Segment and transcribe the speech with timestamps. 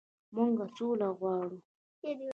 [0.33, 1.57] موږ سوله غواړو.